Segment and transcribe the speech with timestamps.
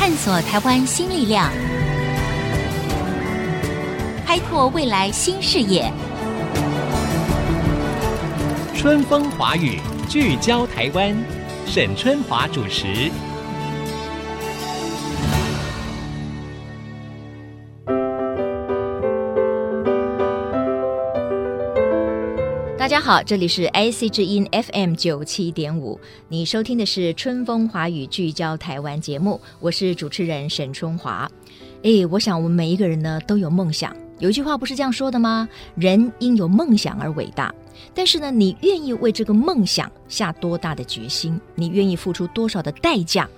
[0.00, 1.52] 探索台湾新力量，
[4.26, 5.92] 开拓未来新视野。
[8.74, 9.78] 春风华语，
[10.08, 11.14] 聚焦台湾，
[11.66, 13.10] 沈春华主持。
[22.90, 25.96] 大家好，这里是 IC 之音 FM 九七点五，
[26.28, 31.30] 你收听的是春风华语聚焦台湾节目，我是主持人沈春华。
[31.82, 35.48] 诶，我想我们每一个人呢都有梦想，有一句话不是这样说的吗？
[35.76, 37.54] 人因有梦想而伟大。
[37.94, 41.40] 但是呢，你愿意为这个梦想下多大的决心？
[41.54, 43.28] 你愿意付出多少的代价？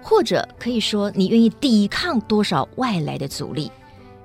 [0.00, 3.72] 或者可以说，你愿意抵抗多少外来的阻力？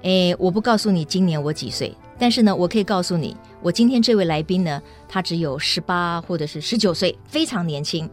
[0.04, 1.92] 诶，我不告诉你今年我几岁。
[2.18, 8.10] 但是呢，我可以告诉你，我今天这位来宾呢，他只有十八或者是十九岁，非常年轻。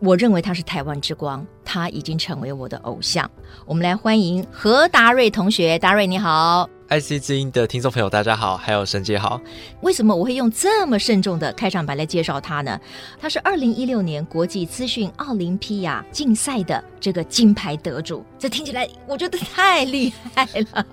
[0.00, 3.28] 我认为他是台湾之光，他已经成为我的偶像。
[3.66, 9.40] 我们来欢迎何达瑞同学，达瑞你好，IC 之音的听众朋友大家好，还有沈姐好。
[9.80, 12.80] 为什么我会用这么慎重的开场白来介绍他呢？
[13.20, 20.86] 他是二零一六年国际资讯奥林匹亚竞赛的这个金牌得主，这听起来我觉得太厉害了。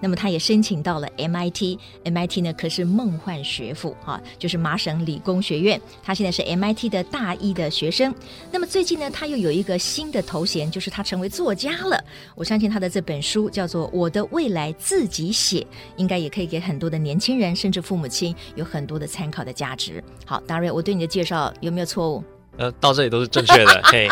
[0.00, 5.80] 那么他也申请到了 MIT，MIT 呢可是梦幻学府哈，就是麻省理工学院。
[6.02, 8.14] 他现在是 MIT 的大一的学生。
[8.50, 12.02] 那么最近呢，他又有一个新的头衔，就是他成为作家了。
[12.34, 15.60] 我相信他的这本书叫做《我的未来自己写》，
[15.96, 20.02] 应该也可以给很多的年轻人甚至父母亲有很多的参考的价值。
[20.24, 22.24] 好，达瑞，我对你的介绍有没有错误？
[22.58, 23.80] 呃，到这里都是正确的。
[23.84, 24.08] 嘿，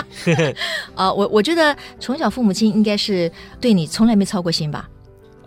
[0.95, 4.89] 啊， 我我觉得从小父母亲应该是对你从来没操过心吧。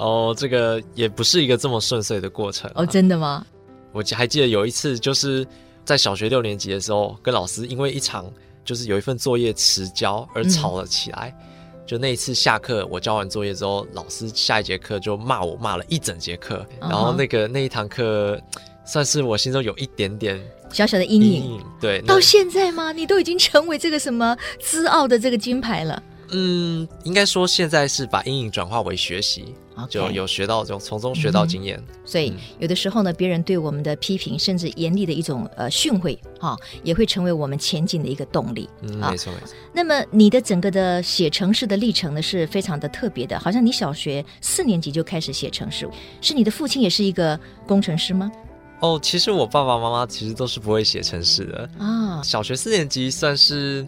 [0.03, 2.83] 哦，这个也不是一个这么顺遂的过程啊。
[2.83, 3.45] 哦，真的吗？
[3.93, 5.47] 我还记得有一次，就是
[5.85, 8.29] 在小学六年级的时候，跟老师因为一场
[8.65, 11.33] 就是有一份作业迟交而吵了起来。
[11.39, 11.49] 嗯。
[11.85, 16.65] 就那一次下课，我交完作业之后，老师下一节课就骂我，骂了一整节课。
[16.81, 18.39] 然后那个那一堂课，
[18.85, 21.61] 算是我心中有一点点小小的阴影。
[21.79, 22.91] 对，到现在吗？
[22.91, 26.01] 你都已经成为这个什么资奥的这个金牌了？
[26.31, 29.53] 嗯，应该说现在是把阴影转化为学习。
[29.89, 38.69] 就有学到这种从中学到经验，嗯，所以有的时候呢，别人对我们的批评，甚至严厉的一种呃训诲，哈、哦，也会成为我们前进的一个动力。
[38.81, 39.55] 嗯，没错没错。
[39.73, 45.89] 那么你的整个的写城市的历程呢，是非常的特别的，好像你小学四年级就开始写城市，
[46.21, 48.31] 是你的父亲也是一个工程师吗？
[48.79, 52.21] 哦，其实我爸爸妈妈其实都是不会写城市的啊。
[52.21, 53.87] 小学四年级算是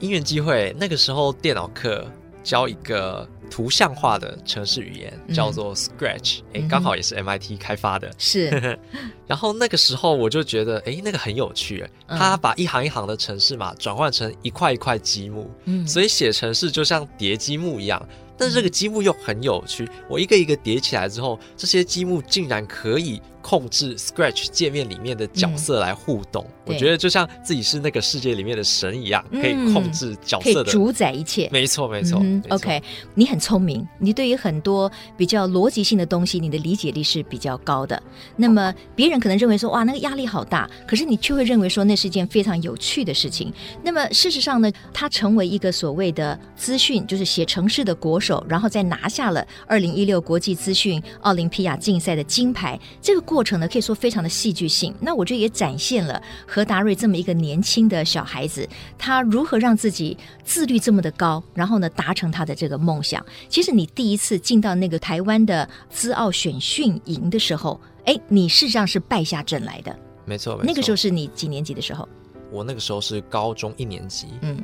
[0.00, 2.04] 因缘机会，那个时候电脑课
[2.42, 3.28] 教一个。
[3.50, 8.10] 图像化的城市语言叫做 Scratch，哎、嗯，刚好也是 MIT 开发的。
[8.16, 8.78] 是，
[9.26, 18.00] 然后那个时候我就觉得，哎，那个很有趣，他把一行一行的城市码转换成一块一块积木，嗯，所以写城市就像叠积木一样。
[18.38, 23.20] 但是这个积木又很有趣，我一个一个叠起来之后，这些积木竟然可以。
[23.42, 31.48] 控制 Scratch 界面里面的角色来互动，嗯，我觉得就像自己是那个世界里面的神一样，嗯，可以控制角色的，可以主宰一切。
[31.50, 32.42] 没错，没错，嗯。
[32.50, 32.82] OK，
[33.14, 38.00] 你很聪明，你对于很多比较逻辑性的东西，你的理解力是比较高的。
[38.36, 43.52] 那么别人可能认为说，哇，那个压力好大，可是你却会认为说，那是一件非常有趣的事情。
[43.82, 52.78] 那么事实上呢，他成为一个所谓的资讯，就是写城市的国手，然后再拿下了二零一六国际资讯奥林匹亚竞赛的金牌。
[53.00, 54.92] 这个过程呢，可以说非常的戏剧性。
[54.98, 58.68] 那我觉得也展现了何达瑞这么一个年轻的小孩子，
[58.98, 63.24] 他如何让自己自律这么的高，然后呢，达成他的这个梦想。
[63.48, 69.96] 其实你第一次进到那个台湾的资奥选训营的时候，哎，你事实上是败下阵来的。
[70.24, 70.66] 没错，没错。
[70.66, 72.08] 那个时候是你几年级的时候？
[72.50, 74.26] 我那个时候是高中一年级。
[74.42, 74.60] 嗯。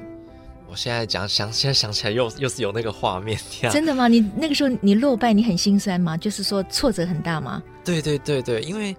[0.69, 3.39] 我现在讲想，现在想起来又又是有那个画面。
[3.71, 4.09] 真的吗？
[4.09, 6.17] 你那个时候你落败，你很心酸吗？
[6.17, 7.63] 就是说挫折很大吗？
[7.87, 8.95] 对对对对，因为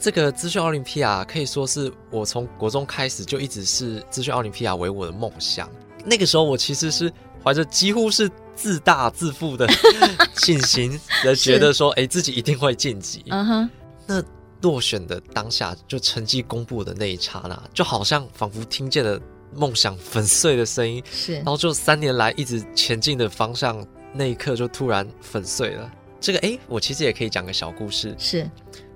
[0.00, 5.68] 这个资讯奥林匹亚可以说是我从国中开始就一直是资讯奥林匹亚为我的梦想。
[6.04, 7.12] 那个时候我其实是
[7.44, 9.68] 怀着几乎是自大自负的
[10.36, 13.24] 信心，而觉得说，哎，自己一定会晋级。
[13.28, 13.70] 嗯哼。
[14.06, 14.22] 那
[14.62, 19.20] 落选的当下，就成绩公布的那一刹那，就好像仿佛听见了。
[19.54, 23.82] 梦想粉碎的声音是，然后就三年来一直前进的方向，
[24.12, 25.90] 那一刻就突然粉碎了。
[26.20, 28.14] 这个哎，我其实也可以讲个小故事。
[28.18, 28.48] 是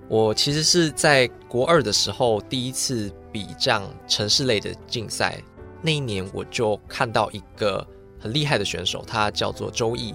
[0.08, 5.42] 我其实是在国二的时候第一次比这样程式类的竞赛，
[5.80, 7.86] 那一年我就看到一个
[8.18, 10.14] 很厉害的选手，他叫做周毅。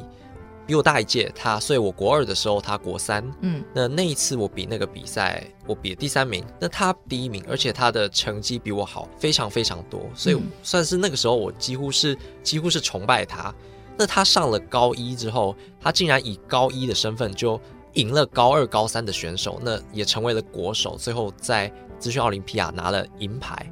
[0.67, 3.23] 比我大一届，他，所以我国二的时候，他国三。
[3.39, 13.55] 嗯，那那一次我比那个比赛，我比了第三名，那他第一名，而且他的成绩比我好非常非常多，所以算是那个时候我几乎是几乎是崇拜他。
[13.97, 17.59] 那他上了高一之后，他竟然以高一的身份就
[17.93, 23.71] 赢了高二、高三的选手，那也成为了国手，最后在资讯奥林匹亚拿了银牌。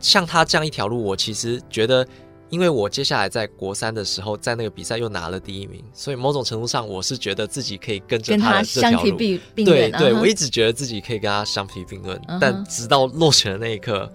[0.00, 2.06] 像他这样一条路，我其实觉得。
[2.50, 8.96] 因为我接下来在国三的时候，在那个比赛又拿了第一名，所以某种程度上，我是觉得自己可以跟着他的这条路。
[8.96, 9.12] 跟他相提
[9.54, 9.90] 并论。
[9.90, 10.20] 对对，uh huh.
[10.20, 12.38] 我一直觉得自己可以跟他相提并论，uh huh.
[12.40, 14.10] 但直到落选的那一刻，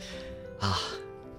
[0.60, 0.80] 啊。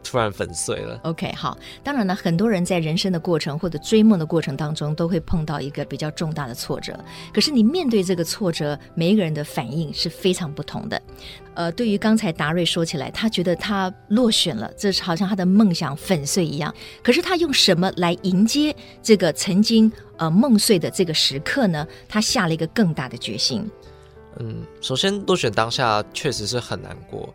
[0.04, 1.00] 突然粉碎了。
[1.02, 1.58] OK，好。
[1.82, 6.96] 当然呢，很多人在人生的过程或者追梦的过程当中，都会碰到一个比较重大的挫折。
[7.32, 11.02] 可是你面对这个挫折，每一个人的反应是非常不同的。
[11.54, 16.72] 呃，对于刚才达瑞说起来，他觉得他落选了，这是好像他的梦想粉碎一样。
[17.02, 21.86] 可是他用什么来迎接这个曾经呃梦碎的这个时刻呢？
[22.08, 23.68] 他下了一个更大的决心。
[24.40, 27.32] 嗯，首先落选当下确实是很难过。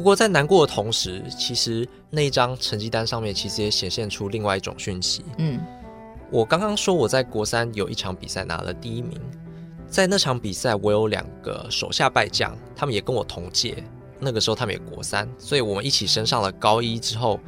[0.00, 5.22] 不过在难过的同时，其实那一张成绩单上面其实也显现出另外一种讯息。
[5.36, 5.60] 嗯，
[6.30, 9.20] 我刚刚说我在国三有一场比赛拿了第一名，
[9.90, 13.84] 在那场比赛我有两个手下败将，他们也跟我同届，
[14.18, 17.38] 那个时候他们也国三，所以我们一起升上了高一之后，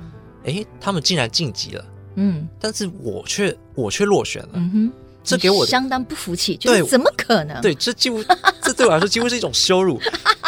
[0.44, 1.84] 诶，他们竟然晋级了。
[2.16, 4.50] 嗯，但是我却我却落选了。
[4.52, 4.92] 嗯哼。
[5.24, 7.60] 这给我相当不服气，对，怎么可能？
[7.62, 8.20] 对，这几乎，
[8.60, 10.00] 这对我来说几乎是一种羞辱。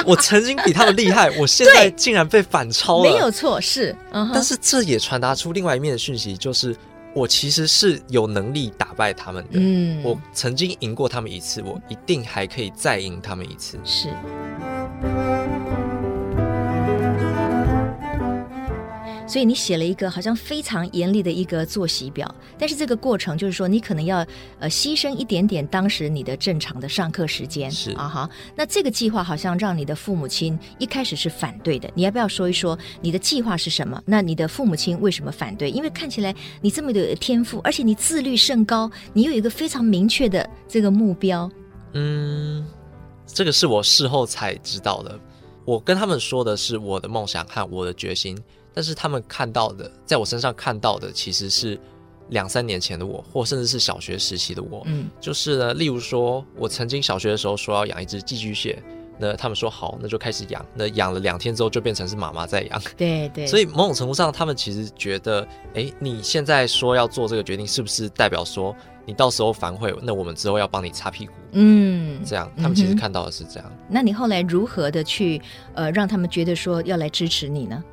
[0.06, 3.94] 我曾经比他们厉害，我现在竟然被反超了，没有错，是。
[4.12, 6.76] Uh huh、但是这也传达出另外一面的讯息，就是
[7.14, 9.50] 我其实是有能力打败他们的。
[9.54, 13.78] 嗯，我曾经赢过他们一次，我一定还可以再赢他们一次。
[13.84, 14.08] 是。
[19.26, 24.18] 所以你写了一个好像非常严厉的一个作息表，但是这个过程就是说你可能要
[24.58, 28.30] 呃牺牲一点点当时你的正常的上课时间是啊哈。
[28.54, 34.00] 那这个计划好像让你的父母亲一开始是反对的，你要不要说一说你的计划是什么？
[34.04, 35.70] 那你的父母亲为什么反对？
[35.70, 41.50] 因为看起来你这么的天赋，而且你自律甚高，你有一个非常明确的这个目标。
[41.94, 42.66] 嗯，
[43.26, 45.18] 这个是我事后才知道的。
[45.64, 48.38] 我跟他们说的是我的梦想和我的决心。
[48.74, 51.78] 但是他们看到的，在我身上看到的，其实是
[52.30, 54.82] 两三年前的我，或甚至是小学时期的我。
[54.86, 58.82] 嗯，就是呢，例如说，我曾经小学的时候说要养一只寄居蟹，
[59.18, 60.64] 那他们说好，那就开始养。
[60.74, 62.82] 那养了两天之后，就变成是妈妈在养。
[62.96, 63.46] 对对。
[63.46, 68.74] 所以某种程度上，他们其实觉得，哎，你现在说要做这个决定，是不是代表说
[69.06, 69.94] 你到时候反悔？
[70.02, 71.32] 那我们之后要帮你擦屁股？
[71.52, 73.70] 嗯，这样，他们其实看到的是这样。
[73.70, 75.40] 嗯，那你后来如何的去
[75.74, 77.84] 呃让他们觉得说要来支持你呢？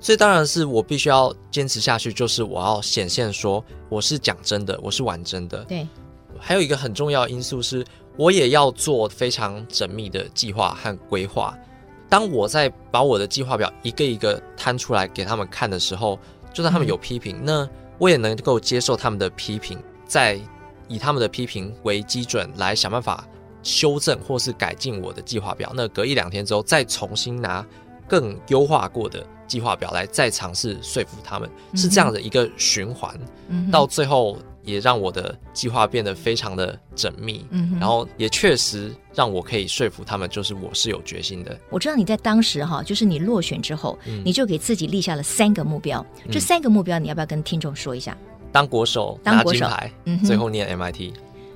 [0.00, 5.64] 所以当然是我必须要坚持下去，就是我要显现说我是讲真的，我是玩真的。
[5.64, 5.86] 对，
[6.38, 7.84] 还有一个很重要的因素是，
[8.16, 11.56] 我也要做非常缜密的计划和规划。
[12.08, 16.18] 当我在把我的计划表一个一个摊出来给他们看的时候，
[16.54, 17.68] 就算他们有批评，嗯、那
[17.98, 20.40] 我也能够接受他们的批评，再
[20.86, 23.26] 以他们的批评为基准来想办法
[23.64, 25.72] 修正或是改进我的计划表。
[25.74, 27.66] 那隔一两天之后，再重新拿
[28.08, 29.26] 更优化过的。
[29.48, 33.18] 计划表来再尝试说服他们，是这样的一个循环，
[33.48, 41.58] 嗯、到最后也让我的计划变得非常的缜密，嗯、然后也确实让我可以说服他们，就是我是有决心的。
[41.70, 48.16] 我知道你在当时哈，就是你落选之后，嗯、你就给自己立下了三个目标，嗯、这三个目标你要不要跟听众说一下？
[48.52, 51.12] 当国手，拿金牌，嗯、最后念 MIT。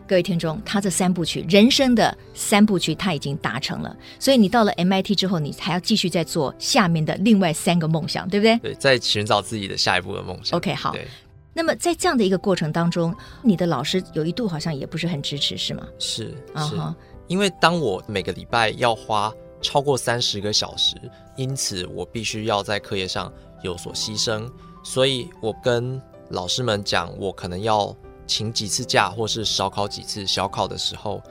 [0.07, 8.59] 各位听众，他这三部曲人生的三部曲他已经达成了，所以你到了 MIT 之后，你还要继续再做下面的另外三个梦想，对不对？
[8.59, 10.57] 对，在寻找自己的下一步的梦想。
[10.57, 10.93] OK，好。
[10.93, 11.07] 对
[11.55, 15.87] 那么在这样的一个过程当中，你的老师有一度好像也不是很支持，是吗？
[15.99, 16.35] 是，是。
[16.55, 16.95] Uh huh.
[17.29, 20.97] 因为当我每个礼拜要花超过三十个小时，
[21.37, 23.33] 因此我必须要在课业上
[23.63, 24.51] 有所牺牲，
[24.83, 27.97] 所以我跟老师们讲，我可能要。
[28.27, 31.23] 请几次假，或是少考几次小考的时候，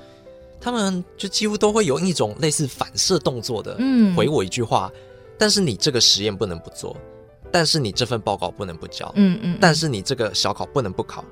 [0.59, 4.91] 他们就几乎都会有一种类似反射动作的，嗯，回我一句话。
[4.93, 5.01] 嗯、
[5.37, 6.95] 但是你这个实验不能不做，
[7.51, 9.53] 但是你这份报告不能不交，嗯嗯。
[9.55, 11.23] 嗯，但是你这个小考不能不考。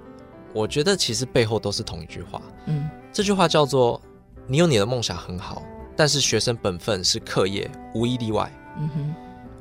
[0.52, 4.02] 我觉得其实背后都是同一句话，嗯，这句话叫做：
[4.48, 5.62] 你有你的梦想很好，
[5.96, 8.52] 但是学生本分是课业，无一例外。
[8.80, 9.16] 嗯哼。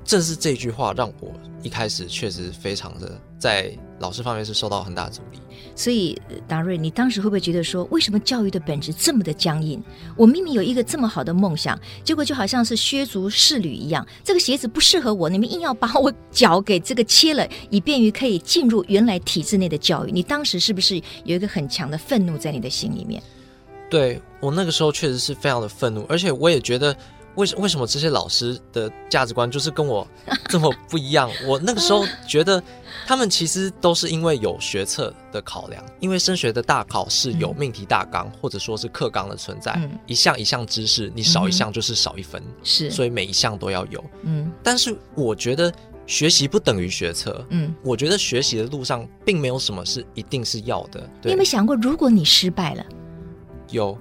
[0.09, 1.31] 正是这句话让我
[1.63, 5.39] 一开始确实非常的在老师方面是受到很大的阻力。
[5.77, 9.83] 所以达瑞，你当时会不会觉得说，为什么教育的本质这么的僵硬？
[10.17, 20.11] 我明明有一个这么好的梦想，结果就好像是削足适履一样，这个鞋子不适合我，你们硬要把我脚给这个切了，以便于可以进入原来体制内的教育。
[20.11, 23.23] 你当时是不是有一个很强的愤怒在你的心里面？
[23.91, 26.97] 对，我那个时候确实是非常的愤怒，而且我也觉得。
[27.39, 30.07] 为什为什么这些老师的价值观就是跟我
[30.49, 31.31] 这么不一样？
[31.47, 32.61] 我那个时候觉得
[33.07, 44.05] 他们其实都是因为有学测的考量，因为升学的大考是有命题大纲、嗯、或者说是课纲的存在，嗯、一项一项知识你少一项就是少一分，是、嗯，所以每一项都要有。
[44.23, 45.73] 嗯，但是我觉得
[46.07, 47.47] 学习不等于学测。
[47.51, 51.01] 嗯，我觉得学习的路上并没有什么是一定是要的。
[51.23, 52.85] 对，你有没有想过，如果你失败了？
[53.71, 53.97] 有。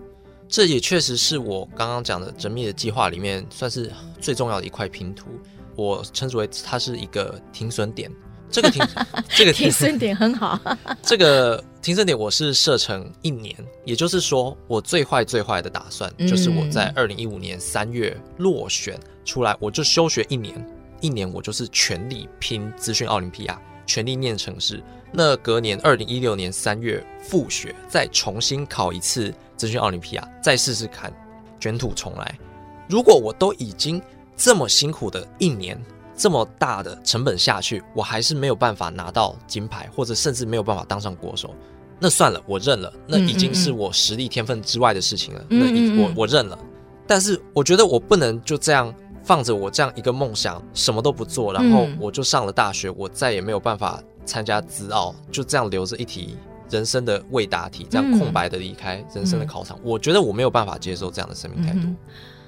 [0.50, 5.28] 这也确实是我刚刚讲的缜密的计划里面算是最重要的一块拼图，
[5.76, 8.12] 我称之为它是一个停损点。
[8.50, 8.82] 这个停，
[9.28, 10.58] 这个停损点很好。
[11.04, 20.66] 这个停损点我是设成一年，也就是说，我最坏最坏的打算就是我在二零一五年三月落选出来，我就休学一年，
[21.02, 24.82] 一年我就是全力拼资讯奥林匹亚，全力念城市。
[25.12, 29.34] 那隔年二零一六年三月复学，再重新考一次。
[29.58, 31.12] 资讯奥林匹亚，再试试看，
[31.60, 32.40] 卷土重来。
[32.88, 34.02] 如果我都已经
[34.38, 35.78] 这么辛苦的一年，
[36.16, 41.54] 这么大的成本下去，我还是没有办法拿到金牌，或者甚至没有办法当上国手，
[42.00, 42.94] 那算了，我认了。
[43.06, 45.46] 那已经是我实力天分之外的事情了。
[45.50, 46.58] 嗯嗯嗯，那我我认了。
[47.06, 56.38] 但是我觉得我不能就这样放着我这样一个梦想，什么都不做，然后我就上了大学，我再也没有办法参加资奥，就这样留着一题。
[56.70, 61.80] 人生的未答题，这样空白的离开人生的考场，嗯、我觉得我没有办法接受这样的生命态度。
[61.80, 61.98] 嗯、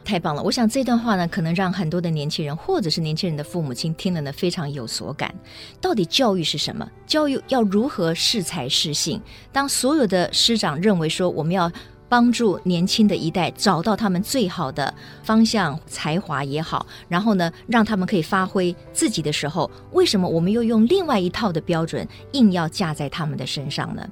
[0.04, 0.42] 太棒了！
[0.42, 5.34] 我想这段话呢，可能让很多的年轻人，或者是年轻人的父母亲听了呢，非常有所感。
[5.80, 6.90] 到底教育是什么？
[7.06, 9.22] 教育要如何适才适性？
[9.52, 11.72] 当所有的师长认为说我们要。
[12.10, 24.06] 帮助年轻的一代找到他们最好的方向、才华也好，然后呢，让他们可以发挥自己的时候，为什么我们又用另外一套的标准硬要架在他们的身上呢？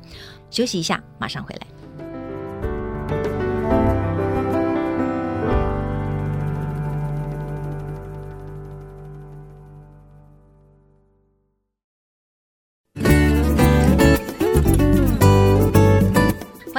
[0.50, 1.77] 休息一下，马上回来。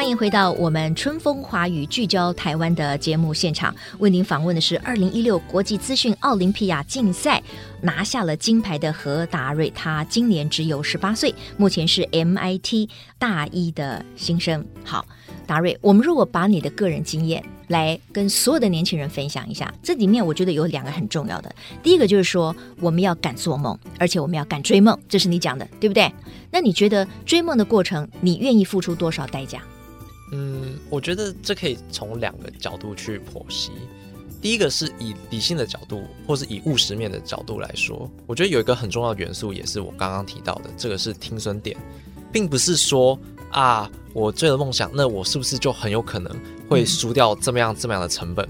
[0.08, 7.42] 欢迎回到我们春风华语聚焦台湾的节目现场，为您访问的是二零一六国际资讯奥林匹亚竞赛
[7.82, 12.88] 拿下了金牌的何达瑞，他今年只有十八岁，目前是 MIT
[13.18, 14.64] 大一的新生。
[14.82, 15.04] 好，
[15.46, 26.10] 达瑞，我们如果把你的个人经验来跟所有的年轻人分享一下，这里面我觉得有两个很重要的，第一个就是说我们要敢做梦，而且我们要敢追梦，这是你讲的，对不对？
[26.50, 29.60] 那你觉得追梦的过程，你愿意付出多少代价？
[30.32, 33.72] 嗯，我觉得这可以从两个角度去剖析。
[34.40, 41.76] 第一个是以理性的角度，或是以务实面的角度来说，我觉得有一个很重要的元素，也是我刚刚提到的，这个是停损点，
[42.30, 43.18] 并不是说
[43.50, 46.32] 啊，我追了梦想，那我是不是就很有可能
[46.68, 48.48] 会输掉这么样这么样的成本？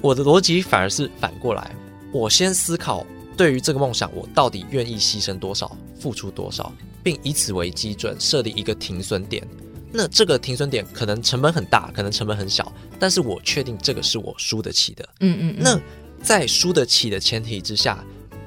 [0.00, 1.70] 我的逻辑反而是反过来，
[2.10, 9.46] 我先思考对于这个梦想，我到底愿意牺牲多少，付出多少，并以此为基准设立一个停损点。
[9.92, 15.08] 那这个停损点可能成本很大，可能成本很小，但是我确定这个是我输得起的。
[15.20, 15.62] 嗯嗯，嗯。
[15.62, 15.80] 那
[16.24, 18.02] 在输得起的前提之下，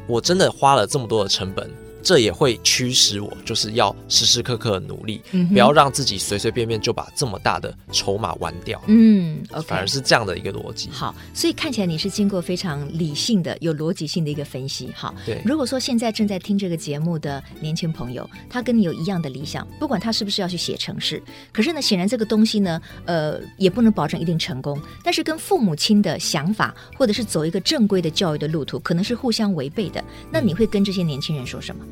[0.07, 1.69] 我真的花了这么多的成本。
[2.05, 8.79] 这也会驱使我，就是要时时刻刻努力，嗯、不要让自己随随便便就把这么大的筹码玩掉。
[8.85, 10.87] 嗯，okay，反而是这样的一个逻辑。
[10.91, 14.91] 好，所以看起来你是经过非常理性的、有逻辑性的一个分析。
[14.93, 15.41] 好，对。
[15.43, 21.19] 如果说现在正在听这个节目的年轻朋友，他跟你有一样的理想，不管他是不是要去写城市，
[21.51, 24.79] 可是呢，显然这个东西呢，呃，也不能保证一定成功。
[25.03, 30.03] 但是跟父母亲的想法，或者是走一个正规的教育的路途，可能是互相违背的。
[30.31, 31.83] 那你会跟这些年轻人说什么？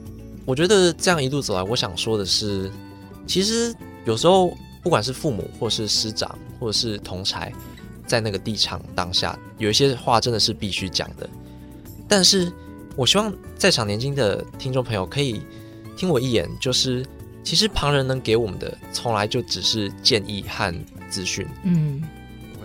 [0.45, 2.69] 我觉得这样一路走来，我想说的是，
[3.25, 3.73] 其实
[4.05, 7.51] 有时候不管是父母，或是师长，或者是同侪，
[8.05, 11.29] 在那个地场当下，有一些话真的是必须讲的。
[12.07, 12.51] 但是
[12.95, 15.41] 我希望在场年轻的听众朋友可以
[15.95, 17.05] 听我一言，就是
[17.43, 20.73] 其实旁人能给我们的，从来就只是建议和
[21.09, 21.47] 资讯。
[21.63, 22.03] 嗯，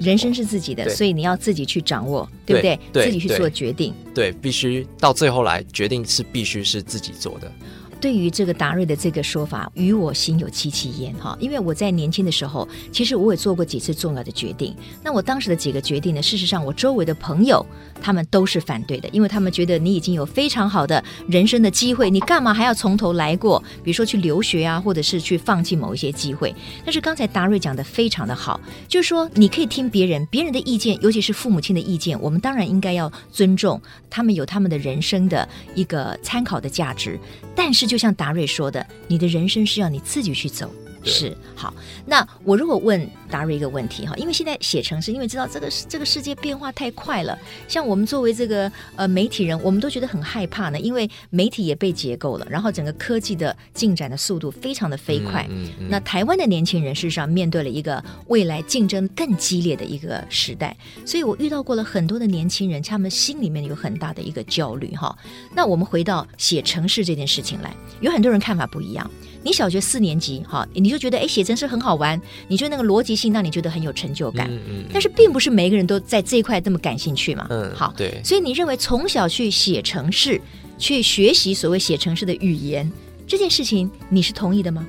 [0.00, 2.78] 人生是自己的，所以你要自己去掌握，对不对？
[2.92, 3.94] 对，自己去做决定。
[4.14, 7.52] 对，必须到最后来决定是必须是自己做的。
[8.00, 11.36] 对于这个达瑞的这个说法，与我心有戚戚焉哈。
[11.40, 14.74] 因为我在年轻的时候，其实我也做过几次重要的决定。
[15.02, 17.64] 那我当时的几个决定呢，事实上我周围的朋友
[18.00, 23.60] 他们都是反对的，因为他们觉得你已经有非常好的人生的机会，你干嘛还要从头来过？
[23.82, 26.54] 比如说去留学啊，或者是去放弃某一些机会。
[26.84, 37.18] 但是刚才达瑞讲的非常的好，就是说你可以听别人，别人的意见，尤其是父母亲的意见，我们当然应该要尊重，他们有他们的人生的一个参考的价值，
[37.56, 37.87] 但是。
[37.88, 40.70] 就像达瑞说的，你的人生是要你自己去走，
[41.04, 41.72] 是好。
[42.06, 55.46] 那我如果问达瑞一个问题哈，因为现在写城市，因为知道这个这个世界变化太快了，像我们作为这个呃媒体人，我们都觉得很害怕呢，因为媒体也被结构了，然后整个科技的进展的速度非常的飞快。
[55.50, 65.16] 嗯嗯嗯、那台湾的年轻人事实上面对了一个未来竞争更激烈的一个时代，所以我遇到过了很多的年轻人，他们心里面有很大的一个焦虑哈。
[65.54, 69.10] 那我们回到写城市这件事情来，有很多人看法不一样。
[69.48, 74.46] 你小学四年级哈，你就觉得哎，写程式很好玩，你觉得那个逻辑性让你觉得很有成就感。
[74.50, 74.84] 嗯嗯。
[74.92, 77.46] 但是并不是每个人都在这一块这么感兴趣嘛。
[77.48, 77.74] 嗯。
[77.74, 78.20] 好，对。
[78.22, 80.38] 所以你认为从小去写程式，
[80.76, 82.92] 去学习所谓写程式的语言
[83.26, 84.86] 这件事情，你是同意的吗？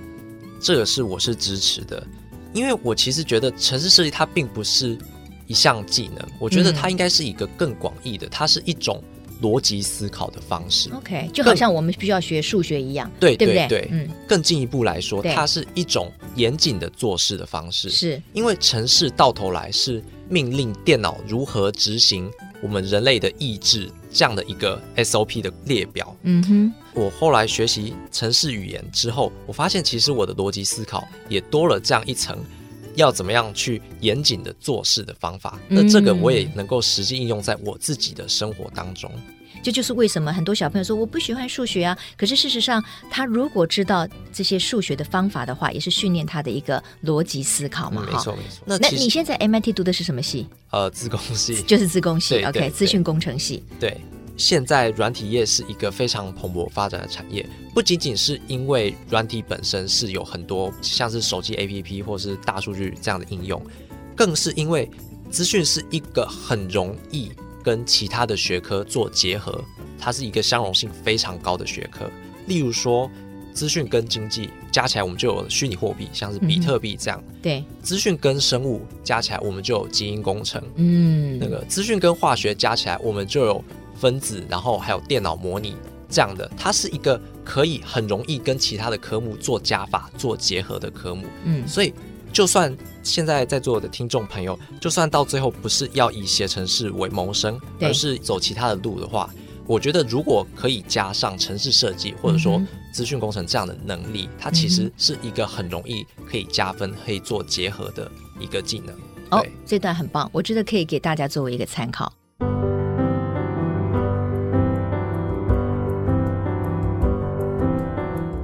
[0.59, 2.05] 这个是我是支持的，
[2.53, 4.97] 因为我其实觉得城市设计它并不是
[5.47, 9.01] 一项技能，我觉得它应该是一个更广义的，它是一种。
[9.41, 13.67] 逻辑思考的方式，OK，就好像我们必须要学数学一样，对对不对？
[13.67, 18.21] 对，嗯，更进一步来说，它是一种严谨的做事的方式，是。
[18.33, 22.29] 因为城市到头来是命令电脑如何执行
[22.61, 26.15] 我们人类的意志这样的一个 SOP 的列表。
[26.23, 32.37] 嗯哼，我后来学习城市语言之后，我发现其实我的逻辑思考也多了这样一层，
[32.99, 39.11] 要怎么样去严谨的做事的方法，那这个我也能够实际应用在我自己的生活当中。
[39.61, 41.97] 这就是为什么很多小朋友说我不喜欢数学啊。
[42.15, 48.05] 可是事实上，他如果知道这些数学的方法的话，也是训练他的一个逻辑思考嘛。
[48.05, 48.63] 没错没错。
[48.65, 50.47] 那那你现在 MIT 读的是什么系？
[50.71, 51.61] 呃，资工系。
[51.63, 52.41] 就是资工系。
[52.43, 53.63] OK，资讯工程系。
[53.79, 53.97] 对。
[54.39, 63.61] 现在软体业是一个非常蓬勃发展的产业，不仅仅是因为软体本身是有很多像是手机 APP 或是大数据这样的应用，
[64.15, 64.89] 更是因为
[65.29, 67.29] 资讯是一个很容易
[67.61, 69.61] 跟其他的学科做结合，
[69.99, 72.09] 它是一个相容性非常高的学科。
[72.47, 73.11] 例如说，
[73.53, 77.21] 资讯跟经济加起来，我们就有虚拟货币，像是比特币这样。
[77.27, 80.63] 嗯、对，资讯跟生物加起来，我们就有基因工程。
[80.75, 83.63] 嗯，那个资讯跟化学加起来，我们就有。
[83.99, 85.75] 分子，然后还有电脑模拟
[86.09, 91.27] 这样的，它是一个可以很容易跟其他的科目做加法、做结合的科目。
[91.43, 91.93] 嗯，所以
[92.31, 99.29] 就算现在在座的听众朋友，就算到最后不是要以写程式为谋生，而是走其他的路的话，
[99.65, 102.61] 我觉得如果可以加上城市设计或者说
[102.93, 108.09] 资讯工程这样的能力，它其实是一个很容易可以加分、可以做结合的
[108.39, 108.95] 一个技能。
[109.31, 112.11] 哦，这段很棒，我觉得可以给大家作为一个参考。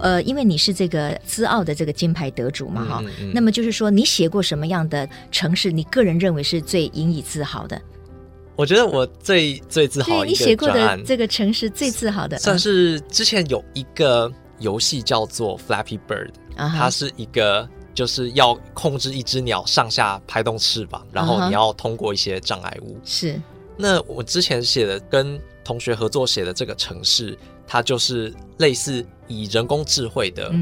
[0.05, 5.71] 呃，因为你是这个资奥的这个金牌得主嘛，哈、那么就是说，你写过什么样的城市？
[5.71, 7.81] 你个人认为是最引以自豪的？
[8.55, 16.77] 我觉得我最最自豪的，你写过的这个城市最自豪的，算是之前有一个游戏叫做 Flappy Bird，、uh -huh.
[16.77, 22.95] 它是一个就是要控制一只鸟上下拍动翅膀，然后你要通过一些障碍物。
[23.03, 23.41] 是、uh
[23.75, 27.35] 那我之前写的跟同学合作写的这个城市。
[27.67, 30.53] 它就是类似以人工智慧的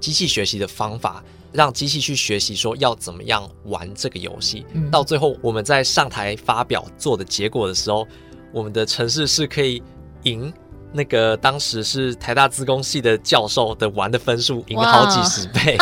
[0.00, 4.64] 机器学习的方法，让机器去学习说要怎么样玩这个游戏。
[4.90, 8.06] 到最后我们在上台发表做的结果的时候，
[8.52, 9.82] 我们的城市是可以
[10.24, 10.52] 赢。
[10.92, 15.76] 那个当时是台大资工系的教授的玩的分数赢了好几十倍，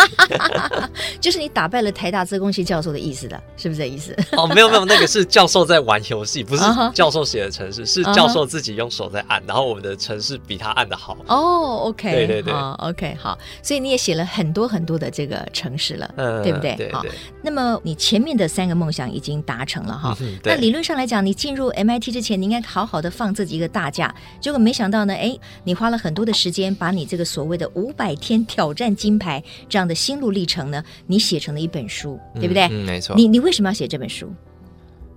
[1.20, 4.16] 就是你打败了台大资工系教授的意思的，是不是这意思？
[4.38, 6.62] 哦，没有没有，那个是教授在玩游戏， 不是
[6.94, 11.16] 教授写的程式，是教授自己用手在按，然后我们的城市比他按的好。
[11.26, 16.90] 哦，OK，对对对，OK，好，所以你也写了很多很多的这个城市了，嗯，对不对？
[16.92, 17.04] 好，
[17.42, 24.99] 那么你前面的三个梦想已经达成了哈，那理论上来讲，你进入 MIT 之前，你应该好好的放自己一个大假，结果没想到。
[25.04, 25.14] 呢？
[25.14, 32.64] 哎，你花了很多的时间，把你这个所谓的五百天挑战金牌这样的心路历程呢，你写成了一本书，对不对？
[32.64, 33.14] 嗯，嗯没错。
[33.16, 34.32] 你你为什么要写这本书？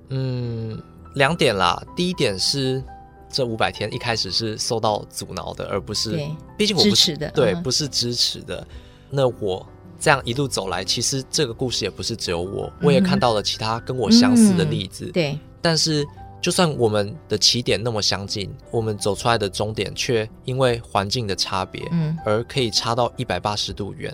[0.09, 0.81] 嗯，
[1.15, 1.81] 两点啦。
[1.95, 2.83] 第一点是
[3.29, 6.11] 这五百天一开始是受到阻挠的，而不是，
[6.57, 8.65] 毕竟我不是支持的，对，不是支持的。
[9.09, 9.65] 那我
[9.99, 15.05] 这样一路走来，其实这个故事也不是只有我，我也看到了其他跟我相似的例子。
[15.05, 16.05] 嗯，对，但是。
[16.43, 24.13] 就算我们的起点那么相近，我们走出来的终点却因为环境的差别，嗯，而可以差到一百八十度远。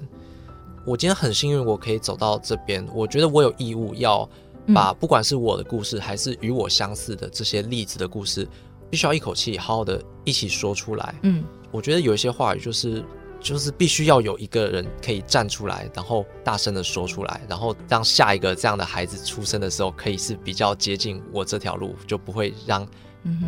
[0.86, 2.88] 我今天很幸运，我可以走到这边。
[2.94, 4.30] 我觉得我有义务要
[4.76, 8.48] 把不管是我的故事，还是与我相似的这些例子的故事，
[8.92, 11.16] 必须要一口气好好的一起说出来。
[11.24, 13.04] 嗯，我觉得有一些话语就是。
[13.40, 22.88] 就是必须要有一个人可以站出来，然后大声的说出来，然后让下一个这样的孩子出生的时候，可以是比较接近我这条路，就不会让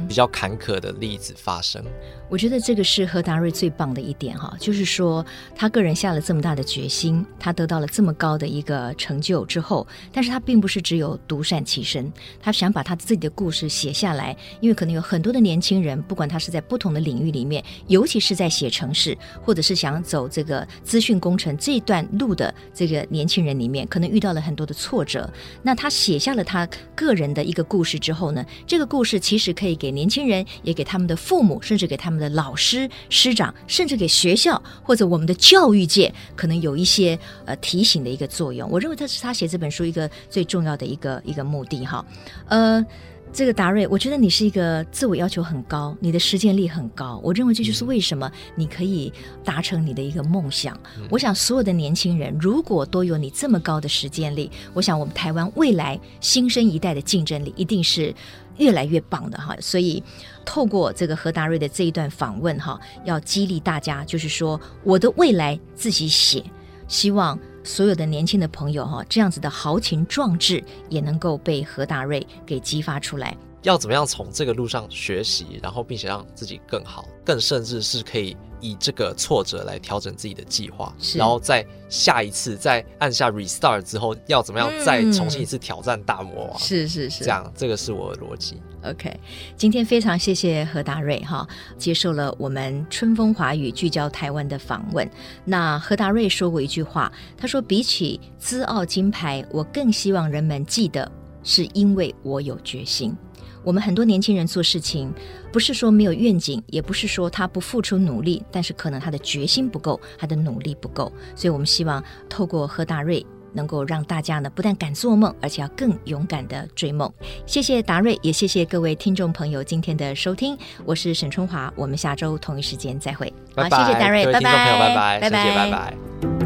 [0.07, 1.83] 比较坎坷的例子发生。
[2.29, 25.29] 我觉得这个是何达瑞最棒的一点哈，就是说他个人下了这么大的决心，他得到了这么高的一个成就之后，但是他并不是只有独善其身，他想把他自己的故事写下来，因为可能有很多的年轻人，不管他是在不同的领域里面，尤其是在写城市，或者是想走这个资讯工程这一段路的这个年轻人里面，可能遇到了很多的挫折。
[25.61, 38.69] 那他写下了他个人的一个故事之后呢，这个故事其实可以给年轻人，也给他们的父母，甚至给他们的老师、师长，甚至给学校或者我们的教育界，可能有一些呃提醒的一个作用。
[38.69, 42.05] 我认为这是他写这本书一个最重要的一个一个目的哈。
[42.47, 42.85] 呃，
[43.33, 47.21] 这个达瑞，我觉得你是一个自我要求很高，你的实践力很高。
[47.23, 49.11] 我认为这就是为什么你可以
[49.43, 50.77] 达成你的一个梦想。
[50.97, 58.13] 嗯、我想所有的年轻人如果都有你这么高的实践力，我想我们台湾未来新生一代的竞争力一定是。
[58.57, 60.03] 越来越棒的哈，所以
[60.45, 66.43] 透过这个何达瑞的这一段访问哈，要激励大家，就是说我的未来自己写，
[66.87, 73.35] 希望所有的年轻的朋友哈，这样子的豪情壮志也能够被何达瑞给激发出来。
[73.63, 78.35] 要怎么样从这个路上学习，然后并且让自己更好，更甚至是可以。
[78.61, 86.59] 以这个挫折来调整自己的计划，然后在下一次再按下 restart 之后，要怎么样再重新一次挑战大魔王？
[86.59, 88.61] 是是是，这样这个是我的逻辑。
[88.83, 89.19] OK，
[89.55, 91.47] 今天非常谢谢何达瑞哈，
[91.77, 95.07] 接受了我们春风华语聚焦台湾的访问。
[95.45, 101.11] 那何达瑞说过一句话，他说：“比起资奥金牌，我更希望人们记得，
[101.43, 103.15] 是因为我有决心。”
[103.63, 105.13] 我们很多年轻人做事情，
[105.51, 111.11] 不是说没有愿景，也不是说他不付出努力，但是可能他的决心不够，他的努力不够。
[111.35, 117.11] 所以，我们希望透过何达瑞，能够让大家呢，不但敢做梦，而且要更勇敢的追梦。
[117.45, 120.57] 谢谢达瑞，也谢谢各位听众朋友今天的收听。
[120.85, 123.31] 我是沈春华，我们下周同一时间再会。
[123.53, 126.40] 拜拜，好，谢谢达瑞，拜拜，拜拜，拜拜，拜拜。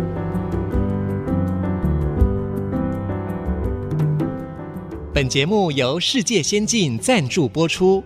[5.16, 8.04] 本节目由世界先进赞助播出。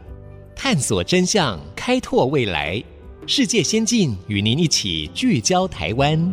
[0.55, 2.83] 探索真相开拓未来。
[3.25, 6.31] 世界先进与您一起聚焦台湾。